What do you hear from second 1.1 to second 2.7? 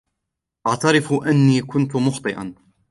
أني كنت مخطئًا.